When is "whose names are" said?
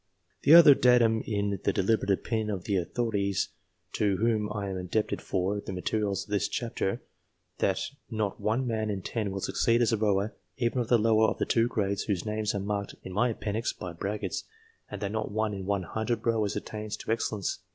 12.05-12.59